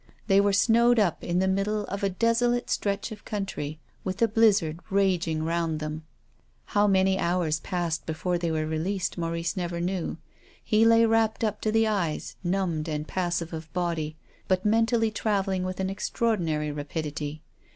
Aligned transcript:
They 0.25 0.41
were 0.41 0.51
snowed 0.51 0.97
up 0.97 1.23
in 1.23 1.37
the 1.37 1.47
middle 1.47 1.83
of 1.85 2.01
a 2.01 2.09
desolate 2.09 2.71
stretch 2.71 3.11
of 3.11 3.23
country, 3.23 3.79
with 4.03 4.19
a 4.23 4.27
blizzard 4.27 4.79
raging 4.89 5.43
round 5.43 5.79
them. 5.79 6.05
THE 6.73 6.79
LIVING 6.79 7.05
CHILD. 7.13 7.19
259 7.19 7.19
How 7.19 7.19
many 7.21 7.39
hours 7.39 7.59
passed 7.59 8.05
before 8.07 8.39
they 8.39 8.49
were 8.49 8.65
re 8.65 8.79
leased 8.79 9.19
Maurice 9.19 9.55
never 9.55 9.79
knew. 9.79 10.17
He 10.63 10.85
lay 10.85 11.05
wrapped 11.05 11.43
up 11.43 11.61
to 11.61 11.71
the 11.71 11.85
eyes, 11.85 12.35
numbed 12.43 12.87
and 12.89 13.07
passive 13.07 13.53
of 13.53 13.71
body, 13.73 14.17
but 14.47 14.65
mentally 14.65 15.11
travelling 15.11 15.61
with 15.63 15.79
an 15.79 15.91
extraordinary 15.91 16.71
rapidity. 16.71 17.43